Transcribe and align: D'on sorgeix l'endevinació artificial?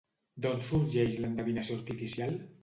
D'on 0.45 0.63
sorgeix 0.67 1.19
l'endevinació 1.25 1.79
artificial? 1.83 2.35